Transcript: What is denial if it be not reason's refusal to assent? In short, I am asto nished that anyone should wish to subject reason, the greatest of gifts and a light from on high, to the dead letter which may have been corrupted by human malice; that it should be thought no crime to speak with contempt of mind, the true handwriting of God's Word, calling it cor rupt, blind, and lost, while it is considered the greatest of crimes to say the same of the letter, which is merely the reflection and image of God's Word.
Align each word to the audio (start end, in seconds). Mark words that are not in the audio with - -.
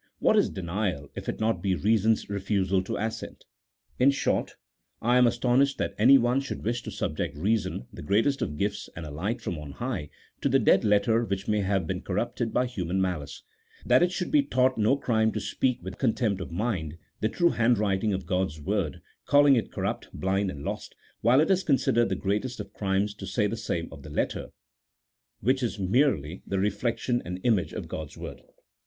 What 0.17 0.35
is 0.35 0.49
denial 0.49 1.11
if 1.13 1.29
it 1.29 1.37
be 1.37 1.41
not 1.45 1.63
reason's 1.63 2.27
refusal 2.27 2.81
to 2.85 2.97
assent? 2.97 3.45
In 3.99 4.09
short, 4.09 4.55
I 4.99 5.19
am 5.19 5.25
asto 5.25 5.55
nished 5.55 5.77
that 5.77 5.93
anyone 5.99 6.39
should 6.41 6.63
wish 6.63 6.81
to 6.81 6.89
subject 6.91 7.37
reason, 7.37 7.85
the 7.93 8.01
greatest 8.01 8.41
of 8.41 8.57
gifts 8.57 8.89
and 8.95 9.05
a 9.05 9.11
light 9.11 9.41
from 9.41 9.59
on 9.59 9.73
high, 9.73 10.09
to 10.41 10.49
the 10.49 10.57
dead 10.57 10.83
letter 10.83 11.23
which 11.23 11.47
may 11.47 11.61
have 11.61 11.85
been 11.85 12.01
corrupted 12.01 12.51
by 12.51 12.65
human 12.65 12.99
malice; 12.99 13.43
that 13.85 14.01
it 14.01 14.11
should 14.11 14.31
be 14.31 14.41
thought 14.41 14.75
no 14.75 14.97
crime 14.97 15.31
to 15.33 15.39
speak 15.39 15.83
with 15.83 15.99
contempt 15.99 16.41
of 16.41 16.49
mind, 16.51 16.97
the 17.19 17.29
true 17.29 17.51
handwriting 17.51 18.11
of 18.11 18.25
God's 18.25 18.59
Word, 18.59 19.03
calling 19.27 19.55
it 19.55 19.71
cor 19.71 19.83
rupt, 19.83 20.11
blind, 20.13 20.49
and 20.49 20.63
lost, 20.63 20.95
while 21.21 21.39
it 21.39 21.51
is 21.51 21.61
considered 21.61 22.09
the 22.09 22.15
greatest 22.15 22.59
of 22.59 22.73
crimes 22.73 23.13
to 23.13 23.27
say 23.27 23.45
the 23.45 23.55
same 23.55 23.87
of 23.91 24.01
the 24.01 24.09
letter, 24.09 24.49
which 25.41 25.61
is 25.61 25.77
merely 25.77 26.41
the 26.47 26.57
reflection 26.57 27.21
and 27.23 27.39
image 27.43 27.71
of 27.71 27.87
God's 27.87 28.17
Word. 28.17 28.41